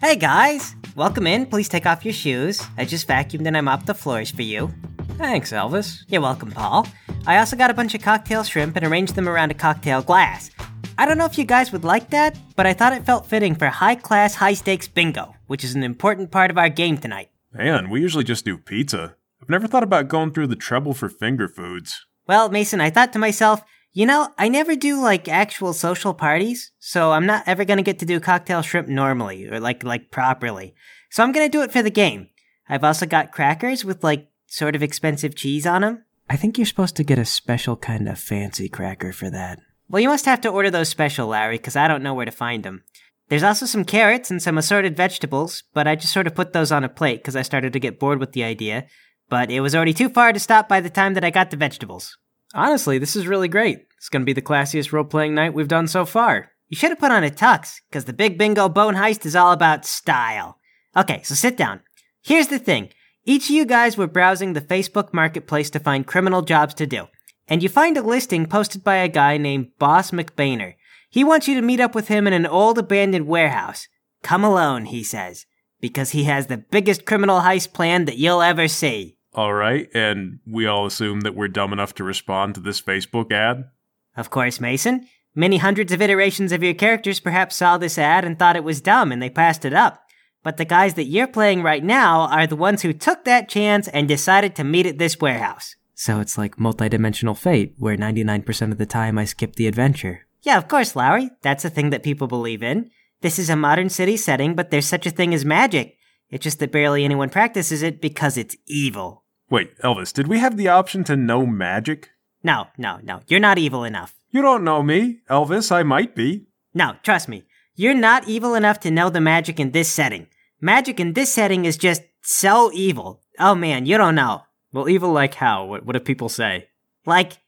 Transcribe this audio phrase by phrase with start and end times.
[0.00, 0.74] Hey guys!
[0.96, 1.44] Welcome in.
[1.44, 2.66] Please take off your shoes.
[2.78, 4.72] I just vacuumed and I mopped the floors for you.
[5.18, 6.04] Thanks, Elvis.
[6.08, 6.86] You're welcome, Paul.
[7.26, 10.50] I also got a bunch of cocktail shrimp and arranged them around a cocktail glass.
[10.96, 13.54] I don't know if you guys would like that, but I thought it felt fitting
[13.54, 17.28] for high class, high stakes bingo, which is an important part of our game tonight.
[17.52, 19.16] Man, we usually just do pizza.
[19.42, 22.06] I've never thought about going through the trouble for finger foods.
[22.26, 23.62] Well, Mason, I thought to myself,
[23.92, 27.98] you know, I never do like actual social parties, so I'm not ever gonna get
[28.00, 30.74] to do cocktail shrimp normally or like like properly.
[31.10, 32.28] So I'm gonna do it for the game.
[32.68, 36.04] I've also got crackers with like sort of expensive cheese on them.
[36.28, 39.58] I think you're supposed to get a special kind of fancy cracker for that.
[39.88, 42.30] Well, you must have to order those special, Larry, because I don't know where to
[42.30, 42.84] find them.
[43.28, 46.70] There's also some carrots and some assorted vegetables, but I just sort of put those
[46.70, 48.86] on a plate because I started to get bored with the idea.
[49.28, 51.56] But it was already too far to stop by the time that I got the
[51.56, 52.16] vegetables.
[52.54, 53.86] Honestly, this is really great.
[53.96, 56.50] It's gonna be the classiest role playing night we've done so far.
[56.68, 59.52] You should have put on a tux, because the Big Bingo Bone Heist is all
[59.52, 60.58] about style.
[60.96, 61.80] Okay, so sit down.
[62.22, 62.90] Here's the thing
[63.24, 67.06] each of you guys were browsing the Facebook marketplace to find criminal jobs to do,
[67.46, 70.74] and you find a listing posted by a guy named Boss McBainer.
[71.10, 73.88] He wants you to meet up with him in an old abandoned warehouse.
[74.22, 75.46] Come alone, he says,
[75.80, 79.16] because he has the biggest criminal heist plan that you'll ever see.
[79.34, 83.32] All right, and we all assume that we're dumb enough to respond to this Facebook
[83.32, 83.70] ad?
[84.16, 85.06] Of course, Mason.
[85.34, 88.80] Many hundreds of iterations of your characters perhaps saw this ad and thought it was
[88.80, 90.02] dumb and they passed it up.
[90.42, 93.86] But the guys that you're playing right now are the ones who took that chance
[93.88, 95.76] and decided to meet at this warehouse.
[95.94, 100.26] So it's like multidimensional fate, where 99% of the time I skip the adventure.
[100.42, 101.30] Yeah, of course, Lowry.
[101.42, 102.90] That's a thing that people believe in.
[103.20, 105.98] This is a modern city setting, but there's such a thing as magic.
[106.30, 109.24] It's just that barely anyone practices it because it's evil.
[109.50, 112.10] Wait, Elvis, did we have the option to know magic?
[112.42, 113.20] No, no, no.
[113.26, 114.14] You're not evil enough.
[114.30, 115.72] You don't know me, Elvis.
[115.72, 116.46] I might be.
[116.72, 117.44] No, trust me.
[117.74, 120.28] You're not evil enough to know the magic in this setting.
[120.60, 123.22] Magic in this setting is just so evil.
[123.38, 124.42] Oh man, you don't know.
[124.72, 125.64] Well, evil like how?
[125.64, 126.68] What, what do people say?
[127.06, 127.38] Like,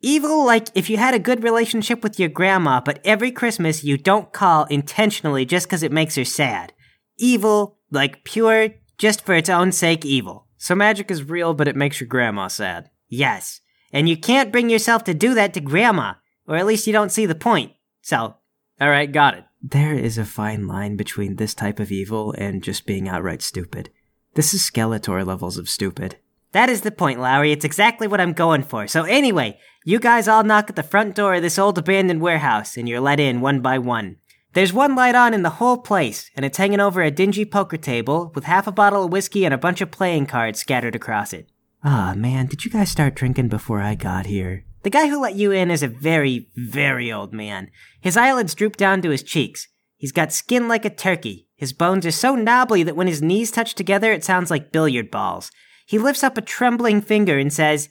[0.00, 3.98] evil like if you had a good relationship with your grandma, but every Christmas you
[3.98, 6.72] don't call intentionally just because it makes her sad.
[7.18, 10.46] Evil, like pure, just for its own sake evil.
[10.56, 12.90] So magic is real, but it makes your grandma sad.
[13.08, 13.60] Yes.
[13.92, 16.14] And you can't bring yourself to do that to grandma,
[16.46, 17.72] or at least you don't see the point.
[18.02, 18.36] So,
[18.80, 19.44] Alright, got it.
[19.62, 23.90] There is a fine line between this type of evil and just being outright stupid.
[24.34, 26.16] This is Skeletor levels of stupid.
[26.52, 27.50] that is the point, Lowry.
[27.50, 28.86] It's exactly what I'm going for.
[28.86, 32.76] So anyway, you guys all knock at the front door of this old abandoned warehouse,
[32.76, 34.16] and you're let in one by one.
[34.58, 37.76] There's one light on in the whole place, and it's hanging over a dingy poker
[37.76, 41.32] table with half a bottle of whiskey and a bunch of playing cards scattered across
[41.32, 41.48] it.
[41.84, 44.64] Ah, man, did you guys start drinking before I got here?
[44.82, 47.70] The guy who let you in is a very, very old man.
[48.00, 49.68] His eyelids droop down to his cheeks.
[49.96, 51.46] He's got skin like a turkey.
[51.54, 55.08] His bones are so knobbly that when his knees touch together, it sounds like billiard
[55.08, 55.52] balls.
[55.86, 57.90] He lifts up a trembling finger and says,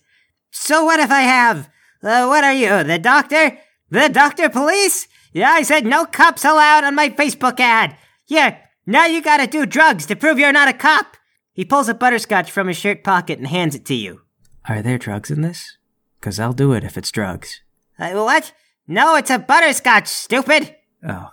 [0.51, 1.69] So what if I have?
[2.03, 3.57] Uh, what are you, the doctor?
[3.89, 5.07] The doctor police?
[5.37, 7.95] Yeah, I said no cops allowed on my Facebook ad.
[8.25, 11.15] Yeah, now you gotta do drugs to prove you're not a cop.
[11.53, 14.21] He pulls a butterscotch from his shirt pocket and hands it to you.
[14.67, 15.77] Are there drugs in this?
[16.21, 17.61] Cause I'll do it if it's drugs.
[17.99, 18.51] Uh, what?
[18.87, 20.75] No, it's a butterscotch, stupid!
[21.07, 21.29] Oh.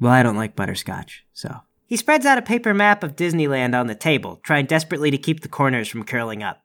[0.00, 1.54] Well, I don't like butterscotch, so.
[1.84, 5.42] He spreads out a paper map of Disneyland on the table, trying desperately to keep
[5.42, 6.62] the corners from curling up.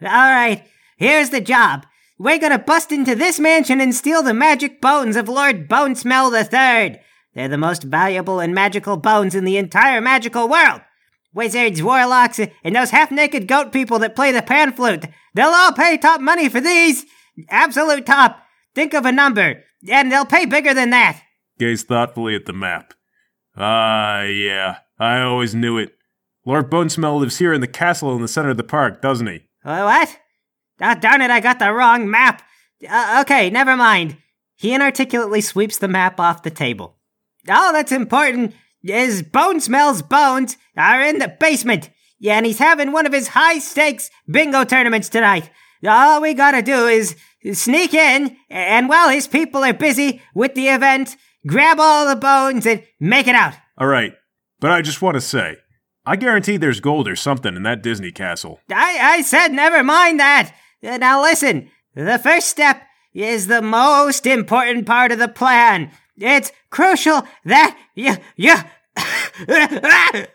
[0.00, 0.64] All right,
[0.96, 1.84] here's the job.
[2.22, 7.00] We're gonna bust into this mansion and steal the magic bones of Lord Bonesmell III.
[7.34, 10.82] They're the most valuable and magical bones in the entire magical world.
[11.32, 15.06] Wizards, warlocks, and those half-naked goat people that play the pan flute.
[15.34, 17.06] They'll all pay top money for these.
[17.48, 18.42] Absolute top.
[18.74, 21.22] Think of a number, and they'll pay bigger than that.
[21.58, 22.92] Gaze thoughtfully at the map.
[23.56, 24.80] Ah, yeah.
[24.98, 25.94] I always knew it.
[26.44, 29.40] Lord Bonesmell lives here in the castle in the center of the park, doesn't he?
[29.64, 30.18] Uh, what?
[30.80, 32.42] Ah, darn it, I got the wrong map.
[32.88, 34.16] Uh, okay, never mind.
[34.56, 36.96] He inarticulately sweeps the map off the table.
[37.48, 41.90] All that's important is Bone Smell's bones are in the basement.
[42.18, 45.50] Yeah, and he's having one of his high stakes bingo tournaments tonight.
[45.86, 47.16] All we gotta do is
[47.52, 51.16] sneak in, and while his people are busy with the event,
[51.46, 53.54] grab all the bones and make it out.
[53.78, 54.12] All right,
[54.60, 55.56] but I just want to say,
[56.04, 58.60] I guarantee there's gold or something in that Disney castle.
[58.70, 60.52] I, I said never mind that.
[60.82, 62.82] Uh, Now listen, the first step
[63.14, 65.90] is the most important part of the plan.
[66.16, 68.54] It's crucial that you, you.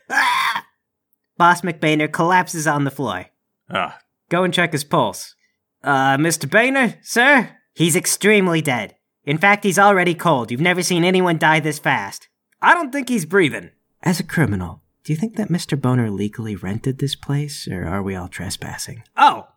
[1.37, 3.25] Boss McBainer collapses on the floor.
[3.69, 3.99] Ah,
[4.29, 5.35] Go and check his pulse.
[5.83, 6.49] Uh, Mr.
[6.49, 7.49] Boehner, sir?
[7.73, 8.95] He's extremely dead.
[9.23, 10.49] In fact, he's already cold.
[10.51, 12.27] You've never seen anyone die this fast.
[12.61, 13.71] I don't think he's breathing.
[14.01, 15.79] As a criminal, do you think that Mr.
[15.79, 19.03] Boner legally rented this place, or are we all trespassing?
[19.17, 19.47] Oh,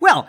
[0.00, 0.28] well,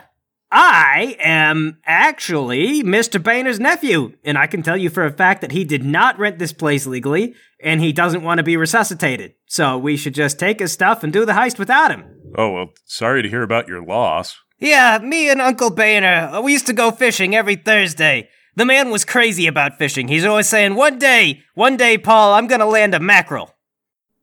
[0.50, 3.22] I am actually Mr.
[3.22, 6.38] Boehner's nephew, and I can tell you for a fact that he did not rent
[6.38, 9.34] this place legally, and he doesn't want to be resuscitated.
[9.46, 12.04] So we should just take his stuff and do the heist without him.
[12.36, 14.36] Oh, well, sorry to hear about your loss.
[14.58, 18.28] Yeah, me and Uncle Boehner, uh, we used to go fishing every Thursday.
[18.56, 20.08] The man was crazy about fishing.
[20.08, 23.54] He's always saying, one day, one day, Paul, I'm gonna land a mackerel.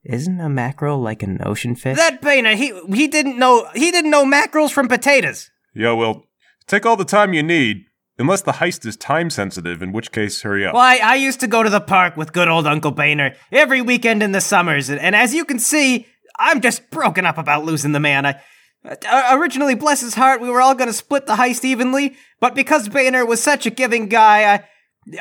[0.04, 1.98] Isn't a mackerel like an ocean fish?
[1.98, 5.51] That Boehner, he, he didn't know, he didn't know mackerels from potatoes.
[5.75, 6.24] Yeah, well,
[6.68, 7.86] take all the time you need,
[8.18, 10.74] unless the heist is time sensitive, in which case, hurry up.
[10.74, 13.81] Well, I, I used to go to the park with good old Uncle Boehner every
[13.81, 16.07] weekend in the summers, and, and as you can see,
[16.39, 18.25] I'm just broken up about losing the man.
[18.25, 18.42] I,
[18.86, 22.56] uh, originally, bless his heart, we were all going to split the heist evenly, but
[22.56, 24.63] because Boehner was such a giving guy, I,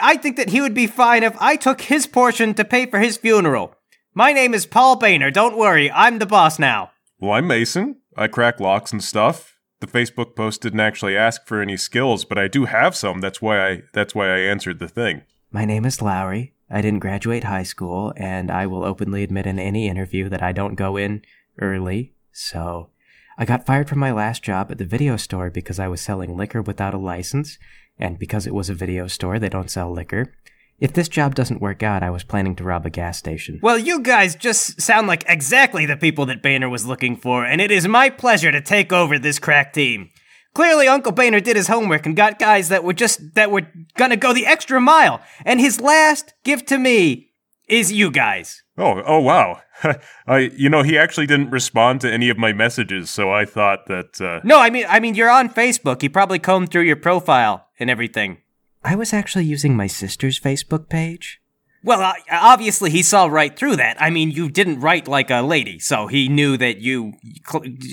[0.01, 3.01] I think that he would be fine if I took his portion to pay for
[3.01, 3.75] his funeral.
[4.15, 5.33] My name is Paul Boehner.
[5.33, 6.93] Don't worry, I'm the boss now.
[7.19, 7.97] Well, I'm Mason.
[8.17, 9.54] I crack locks and stuff.
[9.84, 13.20] The Facebook post didn't actually ask for any skills, but I do have some.
[13.20, 15.25] That's why I that's why I answered the thing.
[15.52, 16.54] My name is Lowry.
[16.70, 20.52] I didn't graduate high school, and I will openly admit in any interview that I
[20.52, 21.20] don't go in
[21.60, 22.14] early.
[22.32, 22.88] So,
[23.36, 26.34] I got fired from my last job at the video store because I was selling
[26.34, 27.58] liquor without a license,
[27.98, 30.32] and because it was a video store, they don't sell liquor.
[30.81, 33.61] If this job doesn't work out, I was planning to rob a gas station.
[33.62, 37.61] Well, you guys just sound like exactly the people that Boehner was looking for, and
[37.61, 40.11] it is my pleasure to take over this crack team.
[40.55, 43.67] Clearly, Uncle Boehner did his homework and got guys that were just that were
[43.97, 45.21] gonna go the extra mile.
[45.44, 47.31] And his last gift to me
[47.69, 48.62] is you guys.
[48.77, 49.61] Oh, oh wow.
[50.27, 53.87] I you know, he actually didn't respond to any of my messages, so I thought
[53.87, 56.03] that uh No, I mean, I mean, you're on Facebook.
[56.03, 58.38] He probably combed through your profile and everything.
[58.84, 61.40] I was actually using my sister's Facebook page.
[61.82, 64.00] Well, uh, obviously he saw right through that.
[64.00, 67.12] I mean, you didn't write like a lady, so he knew that you.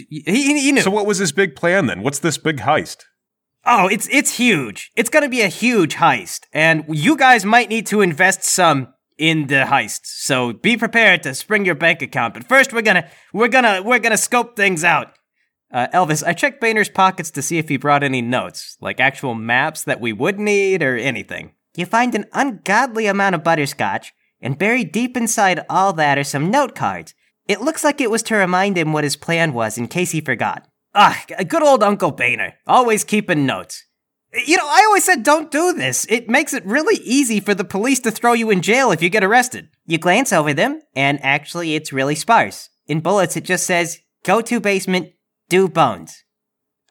[0.09, 0.81] He, he knew.
[0.81, 2.01] So what was his big plan then?
[2.01, 3.03] What's this big heist?
[3.65, 4.91] Oh, it's it's huge.
[4.95, 9.47] It's gonna be a huge heist, and you guys might need to invest some in
[9.47, 10.01] the heist.
[10.03, 12.33] So be prepared to spring your bank account.
[12.33, 15.13] But first, we're gonna we're gonna we're gonna scope things out.
[15.71, 19.35] Uh, Elvis, I checked Boehner's pockets to see if he brought any notes, like actual
[19.35, 21.53] maps that we would need or anything.
[21.75, 26.51] You find an ungodly amount of butterscotch, and buried deep inside all that are some
[26.51, 27.13] note cards.
[27.47, 30.21] It looks like it was to remind him what his plan was in case he
[30.21, 30.67] forgot.
[30.93, 33.85] Ah, good old Uncle Boehner, always keeping notes.
[34.45, 36.05] You know, I always said don't do this.
[36.09, 39.09] It makes it really easy for the police to throw you in jail if you
[39.09, 39.69] get arrested.
[39.85, 42.69] You glance over them, and actually, it's really sparse.
[42.87, 45.11] In bullets, it just says, go to basement,
[45.51, 46.23] do bones.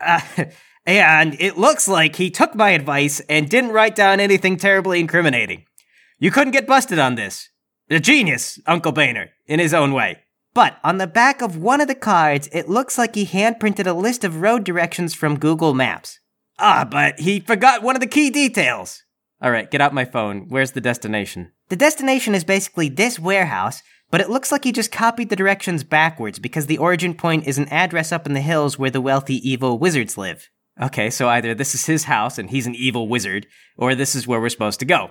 [0.01, 0.21] Uh,
[0.87, 5.65] and it looks like he took my advice and didn't write down anything terribly incriminating.
[6.19, 7.49] You couldn't get busted on this.
[7.89, 10.19] A genius, Uncle Boehner, in his own way.
[10.53, 13.93] But on the back of one of the cards, it looks like he handprinted a
[13.93, 16.21] list of road directions from Google Maps.
[16.59, 19.03] Ah, but he forgot one of the key details.
[19.41, 20.47] All right, get out my phone.
[20.49, 21.53] Where's the destination?
[21.71, 25.85] The destination is basically this warehouse, but it looks like he just copied the directions
[25.85, 29.37] backwards because the origin point is an address up in the hills where the wealthy
[29.49, 30.49] evil wizards live.
[30.81, 33.47] Okay, so either this is his house and he's an evil wizard,
[33.77, 35.11] or this is where we're supposed to go.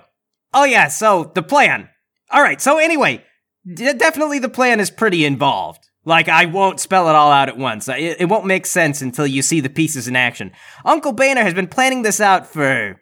[0.52, 1.88] Oh, yeah, so the plan.
[2.30, 3.24] All right, so anyway,
[3.66, 5.88] d- definitely the plan is pretty involved.
[6.04, 7.86] Like, I won't spell it all out at once.
[7.88, 10.50] It, it won't make sense until you see the pieces in action.
[10.84, 13.00] Uncle Boehner has been planning this out for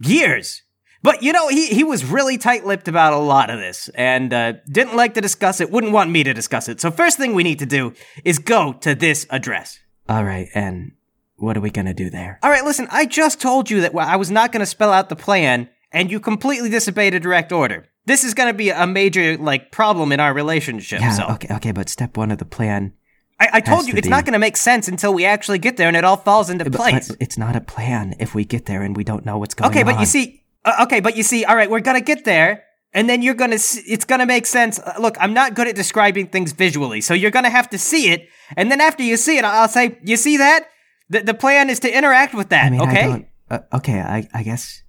[0.00, 0.62] years.
[1.06, 4.32] But you know, he, he was really tight lipped about a lot of this and
[4.34, 6.80] uh, didn't like to discuss it, wouldn't want me to discuss it.
[6.80, 7.94] So, first thing we need to do
[8.24, 9.78] is go to this address.
[10.08, 10.92] All right, and
[11.36, 12.40] what are we gonna do there?
[12.42, 15.08] All right, listen, I just told you that I was not going to spell out
[15.08, 17.86] the plan, and you completely disobeyed a direct order.
[18.06, 21.00] This is going to be a major, like, problem in our relationship.
[21.00, 21.26] Yeah, so.
[21.34, 22.92] okay, okay, but step one of the plan.
[23.38, 25.58] I, I told you to it's be- not going to make sense until we actually
[25.58, 27.08] get there and it all falls into place.
[27.08, 29.66] but it's not a plan if we get there and we don't know what's going
[29.66, 29.72] on.
[29.72, 29.94] okay, on.
[29.94, 33.08] but you see, uh, okay, but you see, all right, we're gonna get there, and
[33.08, 34.78] then you're gonna, s it's gonna make sense.
[34.78, 38.10] Uh, look, I'm not good at describing things visually, so you're gonna have to see
[38.10, 40.68] it, and then after you see it, I'll say, you see that?
[41.08, 43.00] The, the plan is to interact with that, I mean, okay?
[43.00, 43.26] I don't.
[43.48, 44.82] Uh, okay, I, I guess.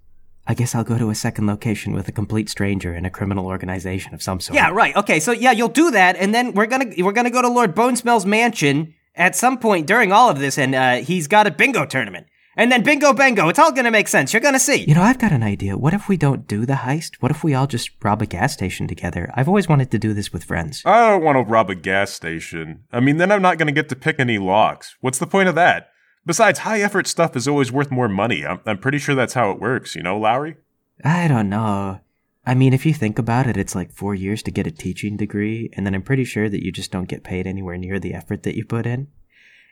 [0.50, 3.46] I guess I'll go to a second location with a complete stranger in a criminal
[3.46, 4.54] organization of some sort.
[4.56, 4.96] Yeah, right.
[4.96, 7.76] Okay, so yeah, you'll do that, and then we're gonna we're gonna go to Lord
[7.76, 11.84] Bonesmell's mansion at some point during all of this, and uh, he's got a bingo
[11.84, 13.48] tournament, and then bingo bango.
[13.48, 14.34] It's all gonna make sense.
[14.34, 14.84] You're gonna see.
[14.84, 15.78] You know, I've got an idea.
[15.78, 17.14] What if we don't do the heist?
[17.20, 19.32] What if we all just rob a gas station together?
[19.34, 20.82] I've always wanted to do this with friends.
[20.84, 22.84] I don't want to rob a gas station.
[22.92, 24.96] I mean, then I'm not going to get to pick any locks.
[25.00, 25.90] What's the point of that?
[26.26, 28.44] Besides, high effort stuff is always worth more money.
[28.44, 30.56] I'm, I'm pretty sure that's how it works, you know, Lowry?
[31.02, 32.00] I don't know.
[32.44, 35.16] I mean, if you think about it, it's like four years to get a teaching
[35.16, 38.14] degree, and then I'm pretty sure that you just don't get paid anywhere near the
[38.14, 39.08] effort that you put in.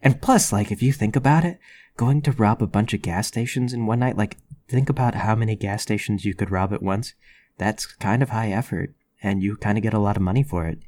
[0.02, 1.58] And plus, like, if you think about it,
[1.96, 4.36] going to rob a bunch of gas stations in one night, like,
[4.68, 7.14] think about how many gas stations you could rob at once.
[7.58, 10.66] That's kind of high effort, and you kind of get a lot of money for
[10.66, 10.78] it,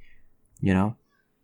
[0.61, 0.97] you know?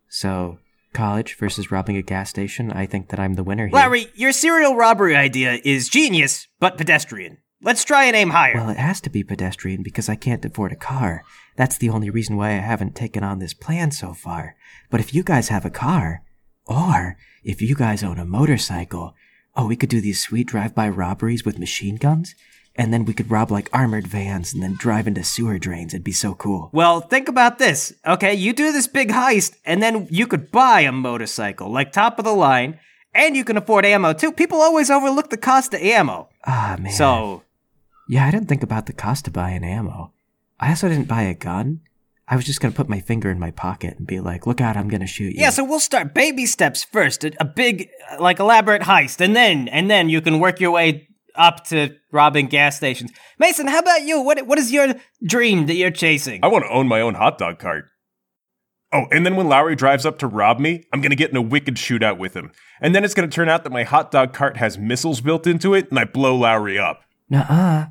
[0.09, 0.59] So,
[0.92, 3.75] college versus robbing a gas station, I think that I'm the winner here.
[3.75, 7.38] Larry, your serial robbery idea is genius, but pedestrian.
[7.62, 8.54] Let's try and aim higher.
[8.54, 11.25] Well, it has to be pedestrian because I can't afford a car.
[11.56, 14.56] That's the only reason why I haven't taken on this plan so far.
[14.90, 16.23] But if you guys have a car,
[16.66, 19.14] or if you guys own a motorcycle,
[19.56, 22.34] oh, we could do these sweet drive-by robberies with machine guns,
[22.76, 25.94] and then we could rob like armored vans and then drive into sewer drains.
[25.94, 26.70] It'd be so cool.
[26.73, 27.92] Well, think about this.
[28.06, 32.18] Okay, you do this big heist, and then you could buy a motorcycle, like top
[32.18, 32.80] of the line,
[33.14, 34.32] and you can afford ammo too.
[34.32, 36.28] People always overlook the cost of ammo.
[36.46, 36.92] Ah, man.
[36.92, 37.42] So,
[38.08, 40.12] Yeah, I didn't think about the cost of buying ammo.
[40.58, 41.80] I also didn't buy a gun.
[42.26, 44.76] I was just gonna put my finger in my pocket and be like, look out,
[44.76, 45.40] I'm gonna shoot you.
[45.40, 49.37] yeah, so we'll start baby steps first, a, a big, uh, like, elaborate heist, and
[49.37, 53.11] then, and then you can work your way up to robbing gas stations.
[53.38, 54.21] Mason, how about you?
[54.21, 54.95] What, what is your
[55.26, 56.40] dream that you're chasing?
[56.43, 57.87] I want to own my own hot dog cart.
[58.93, 61.37] Oh, and then when Lowry drives up to rob me, I'm going to get in
[61.37, 62.52] a wicked shootout with him.
[62.81, 65.49] And then it's going to turn out that my hot dog cart has missiles built
[65.49, 67.02] into it, and I blow Lowry up.
[67.28, 67.87] Nuh-uh.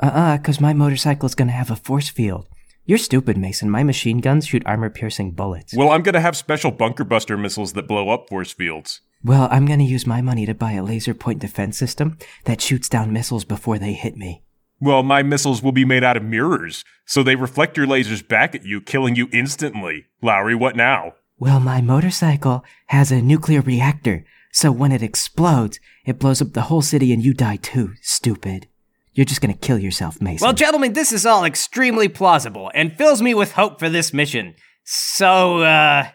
[0.00, 2.48] Uh-uh, cause my motorcycle's gonna have a force field.
[2.84, 3.70] You're stupid, Mason.
[3.70, 5.74] My machine guns shoot armor-piercing bullets.
[5.76, 9.00] Well, I'm going to have special bunker buster missiles that blow up force fields.
[9.24, 12.88] Well, I'm gonna use my money to buy a laser point defense system that shoots
[12.88, 14.42] down missiles before they hit me.
[14.80, 18.56] Well, my missiles will be made out of mirrors, so they reflect your lasers back
[18.56, 20.06] at you, killing you instantly.
[20.20, 21.14] Lowry, what now?
[21.38, 26.62] Well, my motorcycle has a nuclear reactor, so when it explodes, it blows up the
[26.62, 28.66] whole city and you die too, stupid.
[29.14, 30.44] You're just gonna kill yourself, Mason.
[30.44, 34.54] Well, gentlemen, this is all extremely plausible and fills me with hope for this mission.
[34.84, 36.08] So, uh,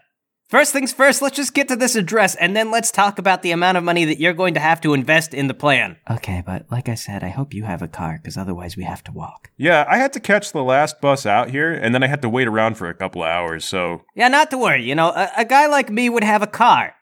[0.49, 3.51] first things first, let's just get to this address and then let's talk about the
[3.51, 5.97] amount of money that you're going to have to invest in the plan.
[6.09, 9.03] okay, but like I said, I hope you have a car, because otherwise we have
[9.05, 9.51] to walk.
[9.57, 12.29] Yeah, I had to catch the last bus out here, and then I had to
[12.29, 14.01] wait around for a couple of hours, so.
[14.15, 16.95] Yeah, not to worry, you know, a, a guy like me would have a car.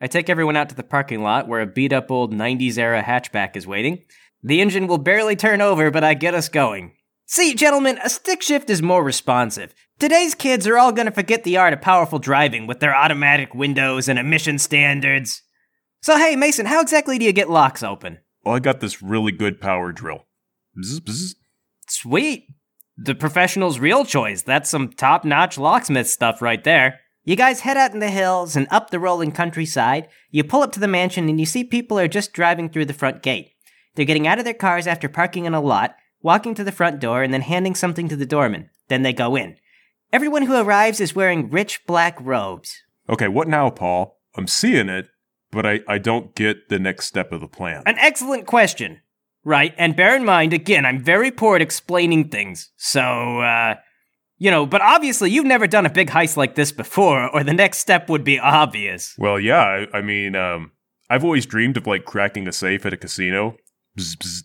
[0.00, 3.02] I take everyone out to the parking lot where a beat up old 90s era
[3.02, 4.04] hatchback is waiting.
[4.42, 6.92] The engine will barely turn over, but I get us going.
[7.26, 9.74] See, gentlemen, a stick shift is more responsive.
[9.98, 14.08] Today's kids are all gonna forget the art of powerful driving with their automatic windows
[14.08, 15.42] and emission standards.
[16.02, 18.18] So, hey, Mason, how exactly do you get locks open?
[18.44, 20.26] Well, I got this really good power drill.
[20.76, 21.34] Bzz, bzz.
[21.88, 22.46] Sweet.
[22.96, 24.42] The professional's real choice.
[24.42, 27.00] That's some top notch locksmith stuff right there.
[27.24, 30.08] You guys head out in the hills and up the rolling countryside.
[30.30, 32.94] You pull up to the mansion and you see people are just driving through the
[32.94, 33.50] front gate.
[33.94, 37.00] They're getting out of their cars after parking in a lot, walking to the front
[37.00, 38.70] door, and then handing something to the doorman.
[38.88, 39.56] Then they go in.
[40.12, 42.82] Everyone who arrives is wearing rich black robes.
[43.08, 44.18] Okay, what now, Paul?
[44.36, 45.08] I'm seeing it,
[45.50, 47.82] but I, I don't get the next step of the plan.
[47.86, 49.00] An excellent question.
[49.42, 52.70] Right, and bear in mind, again, I'm very poor at explaining things.
[52.76, 53.00] So,
[53.40, 53.76] uh,
[54.36, 57.54] you know, but obviously you've never done a big heist like this before, or the
[57.54, 59.14] next step would be obvious.
[59.18, 60.72] Well, yeah, I, I mean, um,
[61.08, 63.56] I've always dreamed of like cracking a safe at a casino.
[64.00, 64.44] Bzz, bzz.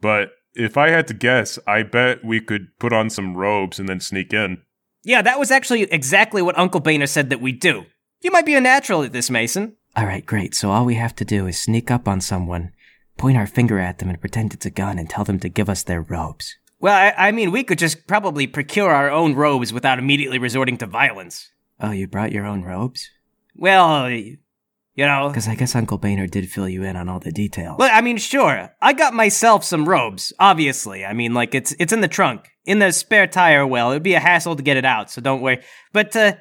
[0.00, 3.88] But if I had to guess, I bet we could put on some robes and
[3.88, 4.62] then sneak in.
[5.02, 7.86] Yeah, that was actually exactly what Uncle Boehner said that we do.
[8.20, 9.76] You might be a natural at this, Mason.
[9.98, 10.54] Alright, great.
[10.54, 12.72] So all we have to do is sneak up on someone,
[13.16, 15.68] point our finger at them and pretend it's a gun and tell them to give
[15.68, 16.56] us their robes.
[16.78, 20.78] Well, I, I mean, we could just probably procure our own robes without immediately resorting
[20.78, 21.50] to violence.
[21.78, 23.10] Oh, you brought your own robes?
[23.54, 24.10] Well,
[25.00, 25.28] you know.
[25.28, 27.76] Because I guess Uncle Boehner did fill you in on all the details.
[27.78, 28.70] Well, I mean, sure.
[28.82, 31.04] I got myself some robes, obviously.
[31.04, 32.48] I mean, like, it's it's in the trunk.
[32.66, 33.90] In the spare tire well.
[33.90, 35.60] It'd be a hassle to get it out, so don't worry.
[35.92, 36.34] But, uh,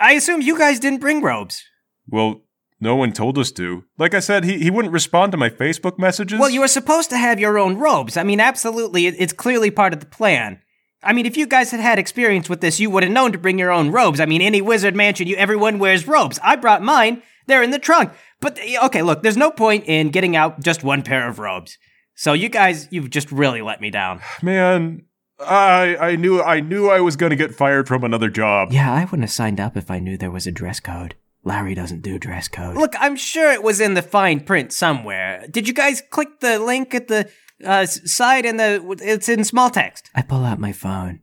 [0.00, 1.62] I assume you guys didn't bring robes.
[2.08, 2.40] Well,
[2.80, 3.84] no one told us to.
[3.98, 6.38] Like I said, he, he wouldn't respond to my Facebook messages.
[6.40, 8.16] Well, you were supposed to have your own robes.
[8.16, 10.60] I mean, absolutely, it- it's clearly part of the plan.
[11.02, 13.38] I mean, if you guys had had experience with this, you would have known to
[13.38, 14.18] bring your own robes.
[14.20, 16.38] I mean, any wizard mansion, you everyone wears robes.
[16.42, 17.22] I brought mine.
[17.46, 18.12] They're in the trunk.
[18.40, 21.78] But okay, look, there's no point in getting out just one pair of robes.
[22.14, 24.20] So you guys, you've just really let me down.
[24.42, 25.04] Man,
[25.40, 28.72] I I knew I knew I was gonna get fired from another job.
[28.72, 31.14] yeah, I wouldn't have signed up if I knew there was a dress code.
[31.44, 32.76] Larry doesn't do dress code.
[32.76, 35.46] Look, I'm sure it was in the fine print somewhere.
[35.48, 37.28] Did you guys click the link at the
[37.64, 40.10] uh, s- side and the it's in small text?
[40.14, 41.20] I pull out my phone.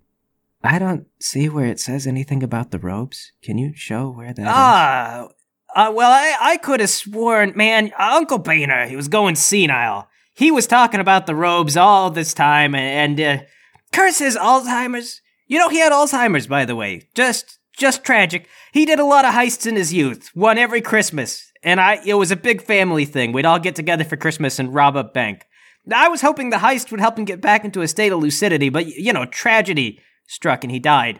[0.64, 3.34] I don't see where it says anything about the robes.
[3.42, 5.34] Can you show where that is?
[5.76, 10.08] Uh, well, I, I could have sworn, man, Uncle Boehner, he was going senile.
[10.36, 13.44] He was talking about the robes all this time, and, and uh,
[13.92, 15.22] Curse his Alzheimer's.
[15.48, 17.08] You know, he had Alzheimer's, by the way.
[17.16, 18.48] Just, just tragic.
[18.72, 21.52] He did a lot of heists in his youth, one every Christmas.
[21.64, 23.32] And I, it was a big family thing.
[23.32, 25.46] We'd all get together for Christmas and rob a bank.
[25.92, 28.70] I was hoping the heist would help him get back into a state of lucidity,
[28.70, 31.20] but, you know, tragedy struck and he died.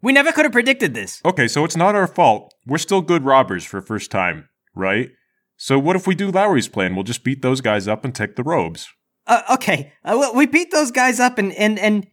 [0.00, 1.20] We never could have predicted this.
[1.24, 2.54] Okay, so it's not our fault.
[2.66, 5.10] We're still good robbers for first time, right?
[5.56, 6.94] So what if we do Lowry's plan?
[6.94, 8.88] We'll just beat those guys up and take the robes.
[9.26, 12.06] Uh, okay, uh, well, we beat those guys up and, and, and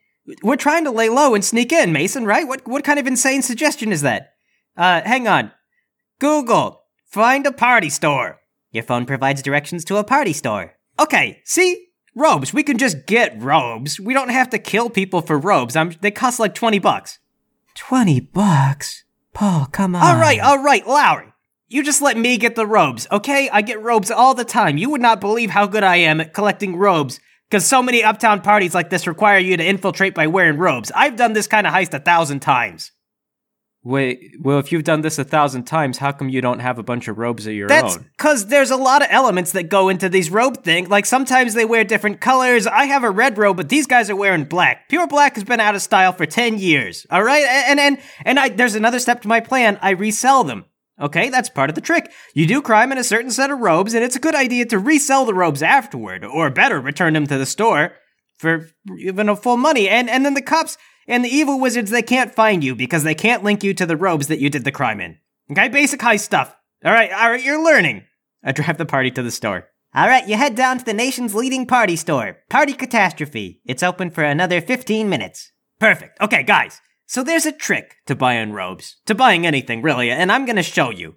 [0.44, 2.48] we're trying to lay low and sneak in, Mason, right?
[2.48, 4.34] What, what kind of insane suggestion is that?
[4.76, 5.52] Uh, hang on.
[6.20, 8.40] Google, find a party store.
[8.72, 10.74] Your phone provides directions to a party store.
[11.00, 11.88] Okay, see?
[12.16, 12.54] Robes.
[12.54, 14.00] We can just get robes.
[14.00, 15.76] We don't have to kill people for robes.
[15.76, 17.20] I'm, they cost like 20 bucks.
[17.76, 19.04] 20 bucks?
[19.34, 20.04] Paul, come on.
[20.04, 21.34] All right, all right, Lowry.
[21.68, 23.50] You just let me get the robes, okay?
[23.52, 24.78] I get robes all the time.
[24.78, 28.42] You would not believe how good I am at collecting robes because so many uptown
[28.42, 30.92] parties like this require you to infiltrate by wearing robes.
[30.96, 32.92] I've done this kind of heist a thousand times.
[33.86, 36.84] Wait, well, if you've done this a thousand times, how come you don't have a
[36.84, 38.10] bunch of robes of your That's own?
[38.18, 40.90] because there's a lot of elements that go into these robe things.
[40.90, 42.66] Like sometimes they wear different colors.
[42.66, 44.90] I have a red robe, but these guys are wearing black.
[44.90, 47.06] Pure black has been out of style for ten years.
[47.12, 49.78] All right, and and and I there's another step to my plan.
[49.84, 50.66] I resell them.
[51.00, 52.12] Okay, that's part of the trick.
[52.34, 54.80] You do crime in a certain set of robes, and it's a good idea to
[54.80, 57.92] resell the robes afterward, or better, return them to the store
[58.38, 59.88] for even a full money.
[59.90, 60.78] And and then the cops
[61.08, 63.98] and the evil wizards they can't find you because they can't link you to the
[63.98, 65.18] robes that you did the crime in.
[65.52, 66.56] Okay, basic high stuff.
[66.84, 68.04] All right, all right, you're learning.
[68.44, 69.70] I drive the party to the store.
[69.94, 73.62] All right, you head down to the nation's leading party store, Party Catastrophe.
[73.66, 75.52] It's open for another 15 minutes.
[75.80, 76.20] Perfect.
[76.20, 76.82] Okay, guys.
[77.08, 80.90] So there's a trick to buying robes, to buying anything really, and I'm gonna show
[80.90, 81.16] you.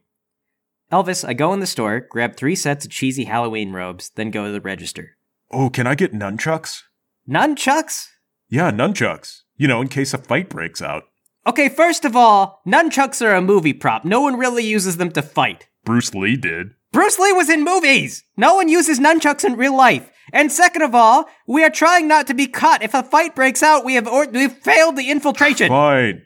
[0.92, 4.46] Elvis, I go in the store, grab three sets of cheesy Halloween robes, then go
[4.46, 5.16] to the register.
[5.50, 6.82] Oh, can I get nunchucks?
[7.28, 8.06] Nunchucks?
[8.48, 9.42] Yeah, nunchucks.
[9.58, 11.04] You know, in case a fight breaks out.
[11.46, 14.04] Okay, first of all, nunchucks are a movie prop.
[14.04, 15.68] No one really uses them to fight.
[15.84, 16.68] Bruce Lee did.
[16.90, 18.24] Bruce Lee was in movies!
[18.38, 20.10] No one uses nunchucks in real life.
[20.32, 22.82] And second of all, we are trying not to be caught.
[22.82, 25.68] If a fight breaks out, we have or- we've failed the infiltration.
[25.68, 26.22] Fine.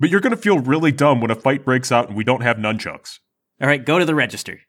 [0.00, 2.56] But you're gonna feel really dumb when a fight breaks out and we don't have
[2.56, 3.18] nunchucks.
[3.60, 4.60] All right, go to the register.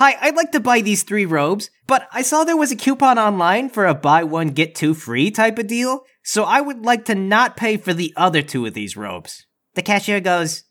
[0.00, 3.18] Hi, I'd like to buy these three robes, but I saw there was a coupon
[3.18, 7.04] online for a buy one get two free type of deal, so I would like
[7.04, 9.44] to not pay for the other two of these robes.
[9.74, 10.64] The cashier goes,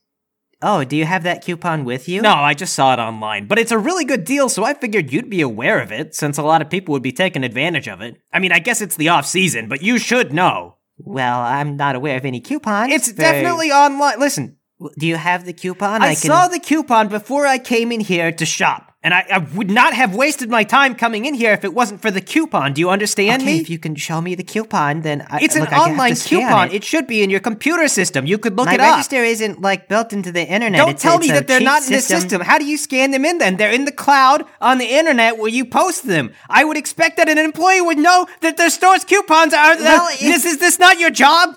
[0.63, 2.23] Oh, do you have that coupon with you?
[2.23, 5.13] No, I just saw it online, but it's a really good deal, so I figured
[5.13, 8.01] you'd be aware of it, since a lot of people would be taking advantage of
[8.01, 8.19] it.
[8.33, 10.77] I mean, I guess it's the off season, but you should know.
[10.97, 12.91] Well, I'm not aware of any coupons.
[12.91, 14.19] It's definitely online.
[14.19, 14.57] Listen,
[14.97, 16.01] do you have the coupon?
[16.01, 18.88] I, saw the coupon before I came in here to shop.
[19.01, 22.01] And I, I would not have wasted my time coming in here if it wasn't
[22.01, 22.73] for the coupon.
[22.73, 23.57] Do you understand me?
[23.59, 26.71] If you can show me the coupon, then I, it's an online coupon.
[26.71, 26.83] It.
[26.83, 28.25] should be in your computer system.
[28.25, 28.87] You could look My it up.
[28.87, 30.79] My register isn't like built into the internet.
[30.79, 32.41] Don't It's- tell it's me that they're not in the system.
[32.41, 33.55] How do you scan them in then?
[33.55, 36.33] They're in the cloud on the internet where you post them.
[36.49, 39.77] I would expect that an employee would know that their store's coupons are.
[39.77, 41.55] Well, this is this not your job?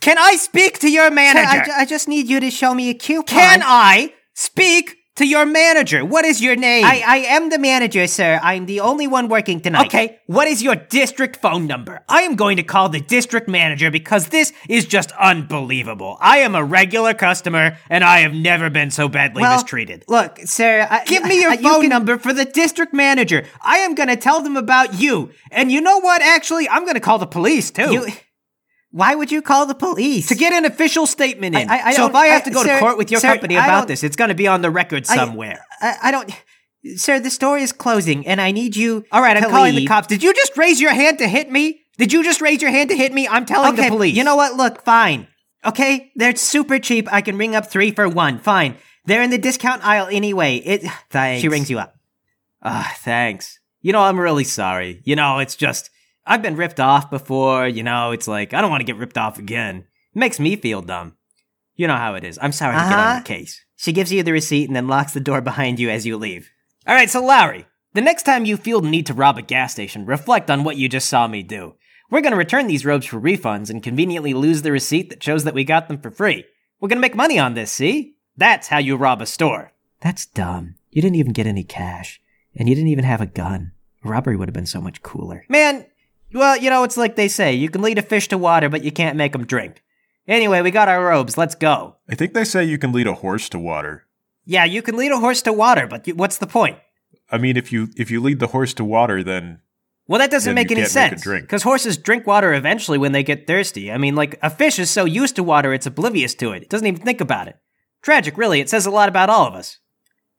[0.00, 1.72] Can I speak to your manager?
[1.72, 3.26] I, I just need you to show me a coupon.
[3.26, 6.04] Can I speak to your manager?
[6.04, 6.84] What is your name?
[6.84, 8.38] I, I am the manager, sir.
[8.42, 9.86] I'm the only one working tonight.
[9.86, 12.02] Okay, what is your district phone number?
[12.08, 16.16] I am going to call the district manager because this is just unbelievable.
[16.20, 20.04] I am a regular customer and I have never been so badly Well, mistreated.
[20.08, 20.86] Look, sir.
[20.90, 23.44] I, Give me your I- you phone can- number for the district manager.
[23.60, 25.30] I am going to tell them about you.
[25.50, 26.22] And you know what?
[26.22, 27.92] Actually, I'm going to call the police too.
[27.92, 28.06] You,
[28.96, 30.28] why would you call the police?
[30.28, 31.68] to get an official statement in.
[31.70, 33.28] I- I so don't- if I have to go sir- to court with your sir,
[33.28, 35.64] company about this, it's going to be on the record somewhere.
[35.80, 36.30] I, I don't.
[36.96, 39.04] Sir, the store is closing, and I need you.
[39.12, 40.06] All right, I'm to calling the cops.
[40.06, 41.80] Did you just raise your hand to hit me?
[41.98, 43.26] Did you just raise your hand to hit me?
[43.26, 44.16] I'm telling Okay, the police.
[44.16, 44.54] you know what?
[44.54, 45.26] Look, fine.
[45.64, 47.12] Okay, they're super cheap.
[47.12, 48.38] I can ring up three for one.
[48.38, 48.76] Fine.
[49.04, 50.56] They're in the discount aisle anyway.
[50.56, 50.82] It.
[51.10, 51.40] Thanks.
[51.42, 51.94] She rings you up.
[52.62, 53.58] Ah, thanks.
[53.82, 55.00] You know, I'm really sorry.
[55.04, 55.90] You know, it's just
[56.26, 57.68] I've been ripped off before.
[57.68, 59.76] You know, it's like I don't want to get ripped off again.
[60.14, 61.16] It makes me feel dumb.
[61.76, 62.38] You know how it is.
[62.40, 63.14] I'm sorry to get on Uh-huh.
[63.16, 63.64] your case.
[63.76, 66.50] She gives you the receipt and then locks the door behind you as you leave.
[66.86, 69.72] All right, so Larry, the next time you feel the need to rob a gas
[69.72, 71.74] station, reflect on what you just saw me do.
[72.10, 75.44] We're going to return these robes for refunds and conveniently lose the receipt that shows
[75.44, 76.44] that we got them for free.
[76.80, 78.14] We're going to make money on this, see?
[78.36, 79.72] That's how you rob a store.
[80.00, 80.76] That's dumb.
[80.90, 82.20] You didn't even get any cash.
[82.54, 83.72] And you didn't even have a gun.
[84.04, 85.44] Robbery would have been so much cooler.
[85.48, 85.84] Man,
[86.32, 88.84] well, you know, it's like they say you can lead a fish to water, but
[88.84, 89.82] you can't make 'em drink.
[90.28, 91.38] Anyway, we got our robes.
[91.38, 91.96] Let's go.
[92.08, 94.06] I think they say you can lead a horse to water.
[94.44, 96.78] Yeah, you can lead a horse to water, but you, what's the point?
[97.30, 99.60] I mean, if you if you lead the horse to water, then
[100.08, 101.42] Well, that doesn't make any can't make a sense.
[101.42, 103.90] Because horses drink water eventually when they get thirsty.
[103.90, 106.62] I mean, like, a fish is so used to water it's oblivious to it.
[106.62, 107.56] It doesn't even think about it.
[108.02, 108.60] Tragic, really.
[108.60, 109.78] It says a lot about all of us.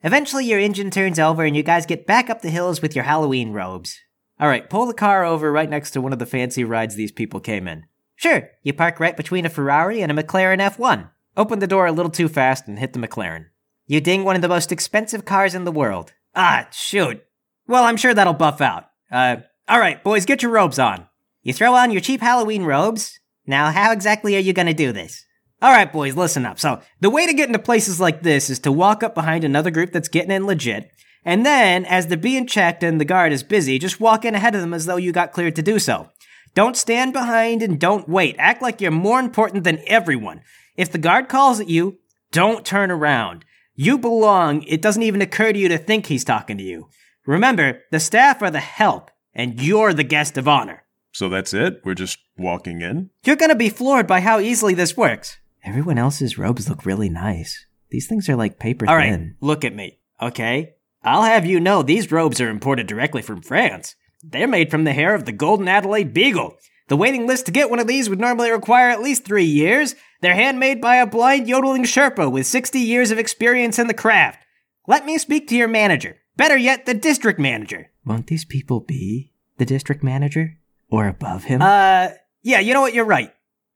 [0.03, 3.03] Eventually, your engine turns over and you guys get back up the hills with your
[3.03, 3.99] Halloween robes.
[4.39, 7.11] All right, pull the car over right next to one of the fancy rides these
[7.11, 7.85] people came in.
[8.15, 11.09] Sure, you park right between a Ferrari and a McLaren F1.
[11.35, 13.45] Open the door a little too fast and hit the McLaren.
[13.87, 16.13] You ding one of the most expensive cars in the world.
[16.35, 17.23] Ah, shoot.
[17.67, 18.85] Well, I'm sure that'll buff out.
[19.11, 21.07] Uh, all right, boys, get your robes on.
[21.41, 23.19] You throw on your cheap Halloween robes.
[23.45, 25.25] Now, how exactly are you gonna do this?
[25.61, 26.59] All right, boys, listen up.
[26.59, 29.71] So, the way to get into places like this is to walk up behind another
[29.71, 30.91] group that's getting in legit,
[31.25, 34.55] and then, as they're being checked and the guard is busy, just walk in ahead
[34.55, 36.09] of them as though you got cleared to do so.
[36.53, 38.35] Don't stand behind and don't wait.
[38.39, 40.41] Act like you're more important than everyone.
[40.75, 41.99] If the guard calls at you,
[42.31, 43.45] don't turn around.
[43.75, 44.63] You belong.
[44.63, 46.89] It doesn't even occur to you to think he's talking to you.
[47.25, 50.83] Remember, the staff are the help, and you're the guest of honor.
[51.11, 51.81] So that's it?
[51.83, 53.09] We're just walking in?
[53.23, 55.37] You're gonna be floored by how easily this works.
[55.63, 57.65] Everyone else's robes look really nice.
[57.89, 59.35] These things are like paper All right, thin.
[59.41, 60.75] look at me, okay?
[61.07, 63.95] I'll have you know these robes are imported directly from France.
[64.21, 66.57] They're made from the hair of the Golden Adelaide Beagle.
[66.89, 69.95] The waiting list to get one of these would normally require at least three years.
[70.19, 74.43] They're handmade by a blind yodeling Sherpa with 60 years of experience in the craft.
[74.85, 76.17] Let me speak to your manager.
[76.35, 77.89] Better yet, the district manager.
[78.05, 80.57] Won't these people be the district manager?
[80.89, 81.61] Or above him?
[81.61, 82.09] Uh,
[82.41, 82.93] yeah, you know what?
[82.93, 83.31] You're right.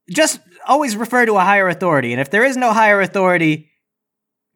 [0.10, 3.70] Just always refer to a higher authority, and if there is no higher authority,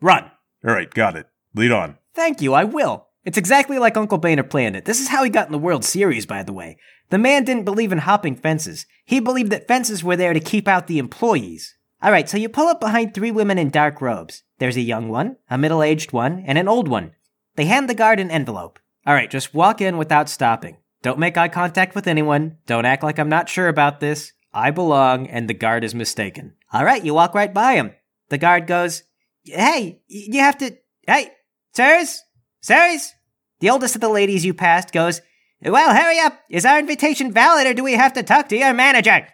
[0.02, 0.30] run.
[0.68, 1.28] All right, got it.
[1.54, 1.98] Lead on.
[2.16, 3.08] Thank you, I will.
[3.26, 4.86] It's exactly like Uncle Boehner planned it.
[4.86, 6.78] This is how he got in the World Series, by the way.
[7.10, 8.86] The man didn't believe in hopping fences.
[9.04, 11.76] He believed that fences were there to keep out the employees.
[12.04, 14.44] Alright, so you pull up behind three women in dark robes.
[14.60, 17.12] There's a young one, a middle aged one, and an old one.
[17.56, 18.80] They hand the guard an envelope.
[19.06, 20.78] All right, just walk in without stopping.
[21.02, 22.58] Don't make eye contact with anyone.
[22.66, 24.32] Don't act like I'm not sure about this.
[24.54, 26.54] I belong, and the guard is mistaken.
[26.74, 27.94] Alright, you walk right by him.
[28.30, 29.04] The guard goes,
[29.44, 30.78] Hey, you have to.
[31.06, 31.32] Hey,
[31.76, 32.24] sirs?
[32.62, 33.14] Sirs?
[33.60, 35.22] The oldest of the ladies you passed goes,
[35.62, 36.40] Well, hurry up.
[36.50, 39.28] Is our invitation valid or do we have to talk to your manager?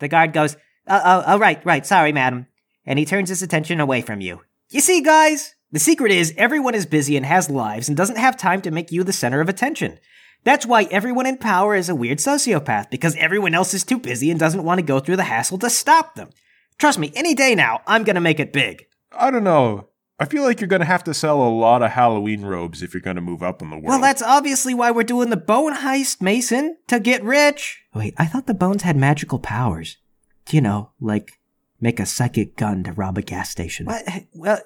[0.00, 0.56] The guard goes,
[0.86, 2.46] Oh, oh, oh right, right, sorry, madam.
[2.86, 4.40] And he turns his attention away from you.
[4.70, 8.36] You see, guys, the secret is everyone is busy and has lives and doesn't have
[8.36, 9.98] time to make you the center of attention.
[10.44, 14.30] That's why everyone in power is a weird sociopath, because everyone else is too busy
[14.30, 16.30] and doesn't want to go through the hassle to stop them.
[16.78, 18.86] Trust me, any day now, I'm gonna make it big.
[19.12, 19.87] I don't know.
[20.20, 22.92] I feel like you're going to have to sell a lot of Halloween robes if
[22.92, 23.86] you're going to move up in the world.
[23.86, 27.84] Well, that's obviously why we're doing the bone heist, Mason, to get rich.
[27.94, 29.96] Wait, I thought the bones had magical powers.
[30.50, 31.38] You know, like
[31.80, 33.86] make a psychic gun to rob a gas station.
[33.86, 34.04] What?
[34.34, 34.60] Well,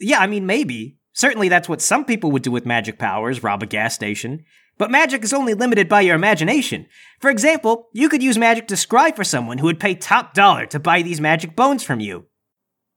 [0.00, 0.98] yeah, I mean, maybe.
[1.12, 4.44] Certainly that's what some people would do with magic powers, rob a gas station.
[4.78, 6.86] But magic is only limited by your imagination.
[7.20, 10.66] For example, you could use magic to scry for someone who would pay top dollar
[10.66, 12.26] to buy these magic bones from you.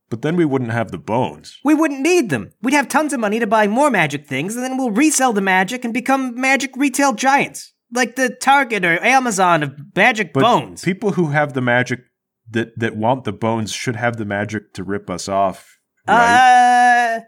[0.10, 1.60] But then we wouldn't have the bones.
[1.64, 2.52] We wouldn't need them.
[2.62, 5.42] We'd have tons of money to buy more magic things, and then we'll resell the
[5.42, 7.74] magic and become magic retail giants.
[7.92, 10.84] Like the Target or Amazon of magic But bones.
[10.84, 12.02] people who have the magic
[12.50, 17.18] that that want the bones should have the magic to rip us off, right?
[17.18, 17.20] Uh,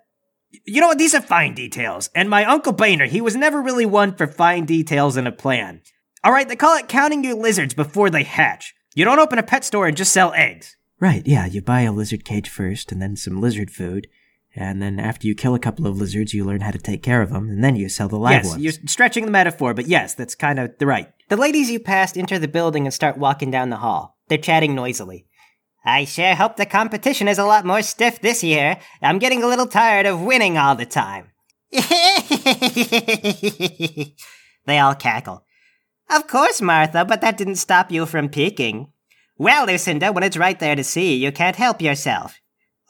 [0.66, 0.98] you know what?
[0.98, 2.10] These are fine details.
[2.16, 5.82] And my Uncle Boehner, he was never really one for fine details in a plan.
[6.24, 8.74] All right, they call it counting your lizards before they hatch.
[8.94, 10.76] You don't open a pet store and just sell eggs.
[11.02, 14.08] Right, yeah, you buy a lizard cage first, and then some lizard food,
[14.56, 17.24] and then after you kill a couple of lizards, you learn how to take care
[17.24, 18.64] of them, and then you sell the live yes, ones.
[18.64, 21.12] you're stretching the metaphor, but yes, that's kind of the right.
[21.30, 24.20] The ladies you passed enter the building and start walking down the hall.
[24.28, 25.26] They're chatting noisily.
[25.84, 28.78] I sure hope the competition is a lot more stiff this year.
[29.02, 31.32] I'm getting a little tired of winning all the time.
[31.72, 31.82] they
[34.78, 35.46] all cackle.
[36.12, 38.94] Of course, Martha, but that didn't stop you from peeking.
[39.42, 42.40] Well, Lucinda, when it's right there to see, you can't help yourself.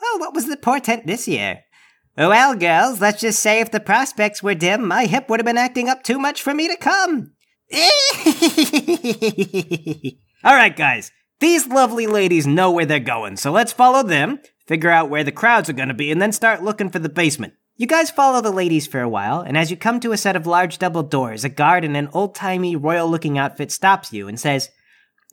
[0.01, 1.61] Well, what was the portent this year?
[2.17, 5.57] Well, girls, let's just say if the prospects were dim, my hip would have been
[5.57, 7.31] acting up too much for me to come.
[10.43, 11.13] All right, guys.
[11.39, 15.31] These lovely ladies know where they're going, so let's follow them, figure out where the
[15.31, 17.53] crowds are going to be, and then start looking for the basement.
[17.77, 20.35] You guys follow the ladies for a while, and as you come to a set
[20.35, 24.27] of large double doors, a guard in an old timey, royal looking outfit stops you
[24.27, 24.67] and says,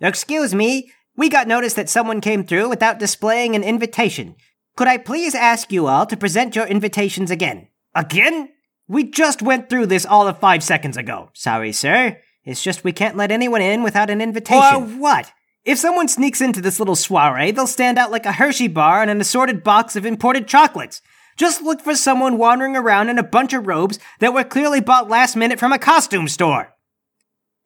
[0.00, 4.36] Excuse me, we got notice that someone came through without displaying an invitation.
[4.76, 7.66] Could I please ask you all to present your invitations again?
[7.92, 8.50] Again?
[8.86, 11.30] We just went through this all of five seconds ago.
[11.34, 12.20] Sorry, sir.
[12.44, 14.62] It's just we can't let anyone in without an invitation.
[14.62, 15.32] Or what?
[15.64, 19.10] If someone sneaks into this little soiree, they'll stand out like a Hershey bar and
[19.10, 21.02] an assorted box of imported chocolates.
[21.36, 25.08] Just look for someone wandering around in a bunch of robes that were clearly bought
[25.08, 26.74] last minute from a costume store.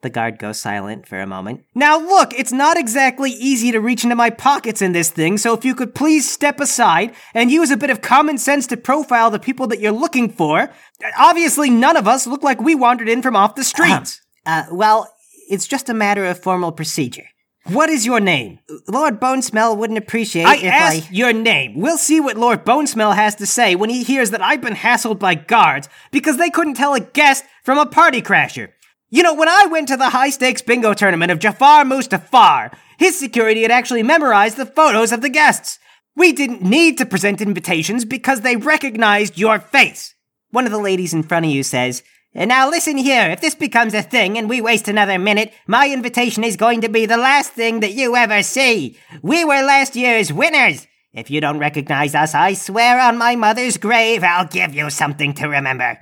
[0.03, 1.63] The guard goes silent for a moment.
[1.73, 5.53] Now look, it's not exactly easy to reach into my pockets in this thing, so
[5.53, 9.31] if you could please step aside and use a bit of common sense to profile
[9.31, 10.69] the people that you're looking for.
[11.17, 14.21] Obviously, none of us look like we wandered in from off the streets.
[14.45, 15.09] Uh, well,
[15.49, 17.27] it's just a matter of formal procedure.
[17.67, 18.59] What is your name?
[18.89, 21.13] Lord Bonesmell wouldn't appreciate I if asked I.
[21.13, 21.79] your name.
[21.79, 25.17] We'll see what Lord Bonesmell has to say when he hears that I've been hassled
[25.19, 28.71] by guards because they couldn't tell a guest from a party crasher.
[29.13, 33.19] You know, when I went to the high stakes bingo tournament of Jafar Mustafar, his
[33.19, 35.77] security had actually memorized the photos of the guests.
[36.15, 40.15] We didn't need to present invitations because they recognized your face.
[40.49, 42.01] One of the ladies in front of you says,
[42.33, 46.43] Now listen here, if this becomes a thing and we waste another minute, my invitation
[46.43, 48.97] is going to be the last thing that you ever see.
[49.21, 50.87] We were last year's winners.
[51.13, 55.35] If you don't recognize us, I swear on my mother's grave I'll give you something
[55.35, 55.99] to remember.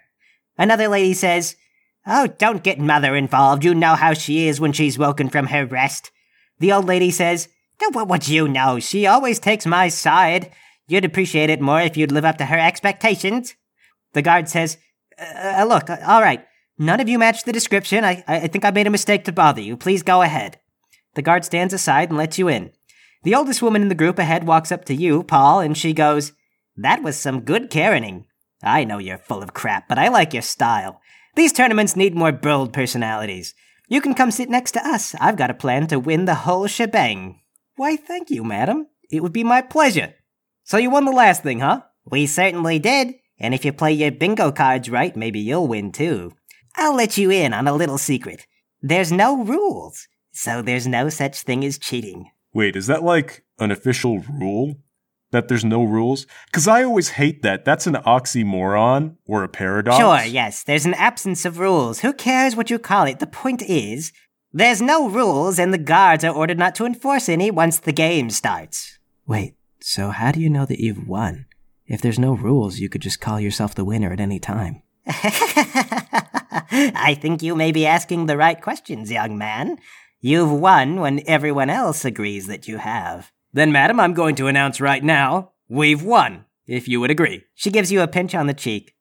[0.58, 1.58] Another lady says,
[2.06, 3.64] Oh, don't get mother involved.
[3.64, 6.12] You know how she is when she's woken from her rest.
[6.60, 7.48] The old lady says,
[7.92, 8.80] What would you know?
[8.80, 10.52] She always takes my side.
[10.88, 13.56] You'd appreciate it more if you'd live up to her expectations.
[14.14, 14.78] The guard says,
[15.20, 16.46] uh, Look, uh, all right.
[16.78, 18.04] None of you match the description.
[18.04, 19.78] I, I think I made a mistake to bother you.
[19.78, 20.60] Please go ahead.
[21.14, 22.72] The guard stands aside and lets you in.
[23.24, 26.34] The oldest woman in the group ahead walks up to you, Paul, and she goes,
[26.76, 28.26] That was some good Karening.
[28.64, 31.02] I know you're full of crap, but I like your style.
[31.36, 33.54] These tournaments need more bold personalities.
[33.88, 35.16] You can come sit next to us.
[35.20, 37.40] I've got a plan to win the whole shebang.
[37.76, 38.88] Why, thank you, madam.
[39.10, 40.14] It would be my pleasure.
[40.64, 41.82] So you won the last thing, huh?
[42.06, 43.16] We certainly did.
[43.40, 46.34] And if you play your bingo cards right, maybe you'll win too.
[46.76, 48.46] I'll let you in on a little secret.
[48.82, 52.30] There's no rules, so there's no such thing as cheating.
[52.54, 54.76] Wait, is that like an official rule?
[55.32, 56.28] That there's no rules?
[56.48, 57.64] Because I always hate that.
[57.64, 59.98] That's an oxymoron or a paradox.
[59.98, 62.02] Sure, yes, there's an absence of rules.
[62.02, 63.20] Who cares what you call it?
[63.20, 64.12] The point is,
[64.52, 68.30] there's no rules, and the guards are ordered not to enforce any once the game
[68.30, 69.00] starts.
[69.26, 71.46] Wait, so how do you know that you've won?
[71.88, 74.82] If there's no rules, you could just call yourself the winner at any time.
[76.74, 79.78] I think you may be asking the right questions, young man.
[80.20, 83.32] You've won when everyone else agrees that you have.
[83.54, 87.44] Then, madam, I'm going to announce right now we've won, if you would agree.
[87.54, 88.96] She gives you a pinch on the cheek.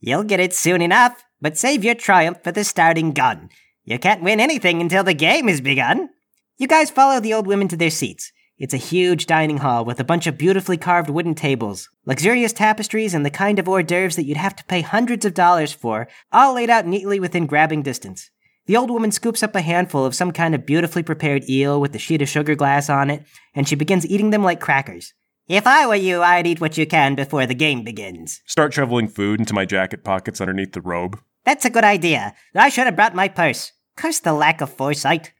[0.00, 3.48] You'll get it soon enough, but save your triumph for the starting gun.
[3.84, 6.10] You can't win anything until the game is begun.
[6.56, 8.32] You guys follow the old women to their seats.
[8.58, 13.12] It's a huge dining hall with a bunch of beautifully carved wooden tables, luxurious tapestries,
[13.12, 16.08] and the kind of hors d'oeuvres that you'd have to pay hundreds of dollars for,
[16.32, 18.30] all laid out neatly within grabbing distance.
[18.66, 21.94] The old woman scoops up a handful of some kind of beautifully prepared eel with
[21.94, 23.24] a sheet of sugar glass on it,
[23.54, 25.14] and she begins eating them like crackers.
[25.46, 28.42] If I were you, I'd eat what you can before the game begins.
[28.46, 31.20] Start shoveling food into my jacket pockets underneath the robe.
[31.44, 32.34] That's a good idea.
[32.56, 33.70] I should have brought my purse.
[33.96, 35.32] Curse the lack of foresight.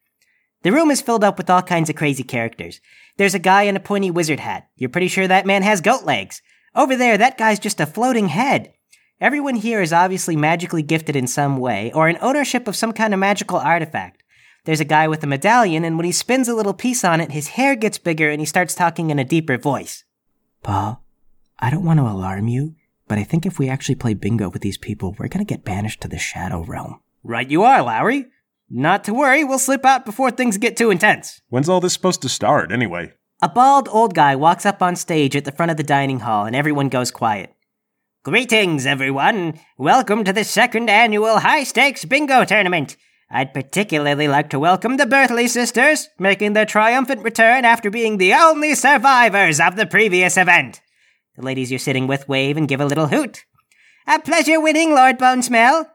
[0.62, 2.81] The room is filled up with all kinds of crazy characters.
[3.17, 4.69] There's a guy in a pointy wizard hat.
[4.77, 6.43] You're pretty sure that man has goat legs.
[6.77, 8.73] Over there, that guy's just a floating head.
[9.19, 13.15] Everyone here is obviously magically gifted in some way, or in ownership of some kind
[13.15, 14.23] of magical artifact.
[14.65, 17.33] There's a guy with a medallion, and when he spins a little piece on it,
[17.33, 20.05] his hair gets bigger and he starts talking in a deeper voice.
[20.63, 21.03] Paul,
[21.59, 22.75] I don't want to alarm you,
[23.09, 25.65] but I think if we actually play bingo with these people, we're going to get
[25.65, 27.01] banished to the Shadow Realm.
[27.23, 28.27] Right you are, Lowry.
[28.69, 31.41] Not to worry, we'll slip out before things get too intense.
[31.49, 33.15] When's all this supposed to start, anyway?
[33.41, 36.45] A bald old guy walks up on stage at the front of the dining hall,
[36.45, 37.56] and everyone goes quiet.
[38.27, 39.61] Greetings, everyone.
[39.79, 42.97] Welcome to the second annual high stakes bingo tournament.
[43.31, 48.35] I'd particularly like to welcome the Berthley sisters, making their triumphant return after being the
[48.35, 50.81] only survivors of the previous event.
[51.37, 53.45] The ladies you're sitting with wave and give a little hoot.
[54.09, 55.87] A pleasure winning, Lord Bonesmell.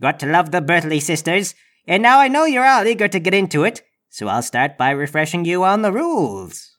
[0.00, 1.54] Got to love the Berthley sisters,
[1.86, 4.88] and now I know you're all eager to get into it, so I'll start by
[4.92, 6.78] refreshing you on the rules.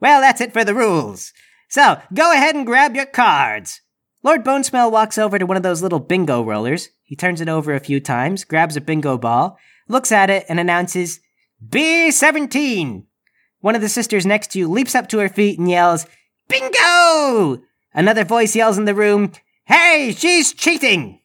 [0.00, 1.32] Well, that's it for the rules.
[1.70, 3.80] So, go ahead and grab your cards.
[4.24, 6.88] Lord Bonesmell walks over to one of those little bingo rollers.
[7.04, 9.56] He turns it over a few times, grabs a bingo ball,
[9.88, 11.20] looks at it, and announces,
[11.66, 13.04] B17.
[13.60, 16.06] One of the sisters next to you leaps up to her feet and yells,
[16.48, 17.62] Bingo!
[17.94, 19.30] Another voice yells in the room,
[19.66, 21.20] Hey, she's cheating!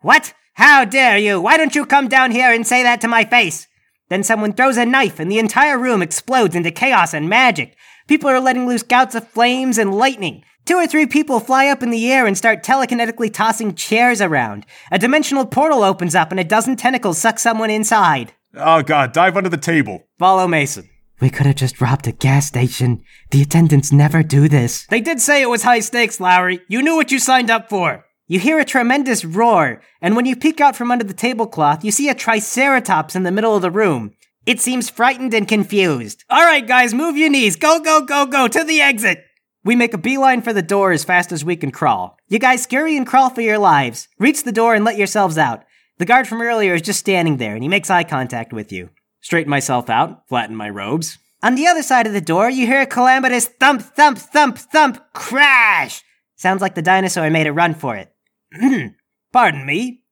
[0.00, 0.34] What?
[0.54, 1.40] How dare you?
[1.40, 3.68] Why don't you come down here and say that to my face?
[4.08, 7.76] Then someone throws a knife and the entire room explodes into chaos and magic.
[8.06, 10.44] People are letting loose gouts of flames and lightning.
[10.66, 14.66] Two or three people fly up in the air and start telekinetically tossing chairs around.
[14.90, 18.34] A dimensional portal opens up and a dozen tentacles suck someone inside.
[18.54, 20.04] Oh god, dive under the table.
[20.18, 20.88] Follow Mason.
[21.20, 23.02] We could have just robbed a gas station.
[23.30, 24.86] The attendants never do this.
[24.86, 26.60] They did say it was high stakes, Lowry.
[26.68, 28.04] You knew what you signed up for.
[28.26, 31.90] You hear a tremendous roar, and when you peek out from under the tablecloth, you
[31.90, 34.12] see a triceratops in the middle of the room.
[34.46, 36.24] It seems frightened and confused.
[36.28, 37.56] All right, guys, move your knees.
[37.56, 39.24] Go, go, go, go to the exit.
[39.64, 42.18] We make a beeline for the door as fast as we can crawl.
[42.28, 44.06] You guys scurry and crawl for your lives.
[44.18, 45.64] Reach the door and let yourselves out.
[45.96, 48.90] The guard from earlier is just standing there, and he makes eye contact with you.
[49.22, 51.16] Straighten myself out, flatten my robes.
[51.42, 55.02] On the other side of the door, you hear a calamitous thump, thump, thump, thump,
[55.14, 56.02] crash.
[56.36, 58.12] Sounds like the dinosaur made a run for it.
[59.32, 60.02] Pardon me.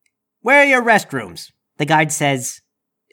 [0.41, 1.51] Where are your restrooms?
[1.77, 2.62] The guard says,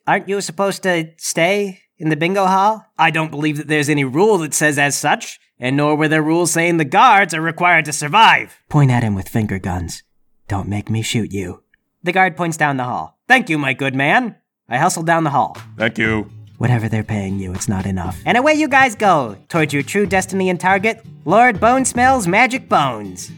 [0.10, 2.84] Aren't you supposed to stay in the bingo hall?
[2.98, 6.24] I don't believe that there's any rule that says as such, and nor were there
[6.24, 8.58] rules saying the guards are required to survive.
[8.70, 10.02] Point at him with finger guns.
[10.48, 11.62] Don't make me shoot you.
[12.02, 13.20] The guard points down the hall.
[13.28, 14.36] Thank you, my good man.
[14.68, 15.56] I hustle down the hall.
[15.78, 16.28] Thank you.
[16.58, 18.20] Whatever they're paying you, it's not enough.
[18.26, 22.68] And away you guys go, towards your true destiny and target, Lord Bone Smells Magic
[22.68, 23.32] Bones.